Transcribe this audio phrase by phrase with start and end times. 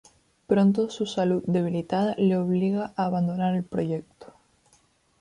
[0.47, 4.33] Pronto su salud debilitada le obliga a abandonar el proyecto.